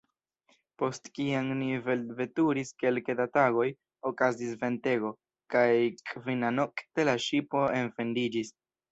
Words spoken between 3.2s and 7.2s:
tagoj, okazis ventego, kaj kvinanokte la